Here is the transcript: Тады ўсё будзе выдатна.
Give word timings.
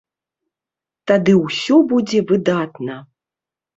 Тады 1.11 1.33
ўсё 1.41 1.75
будзе 1.93 2.19
выдатна. 2.33 2.95